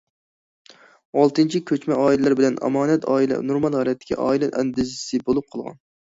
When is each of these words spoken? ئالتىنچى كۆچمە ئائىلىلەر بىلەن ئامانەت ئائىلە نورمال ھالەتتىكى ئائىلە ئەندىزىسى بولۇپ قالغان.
ئالتىنچى 1.17 1.59
كۆچمە 1.71 1.97
ئائىلىلەر 2.05 2.33
بىلەن 2.39 2.57
ئامانەت 2.69 3.05
ئائىلە 3.15 3.37
نورمال 3.49 3.77
ھالەتتىكى 3.81 4.17
ئائىلە 4.23 4.49
ئەندىزىسى 4.63 5.21
بولۇپ 5.29 5.53
قالغان. 5.57 5.77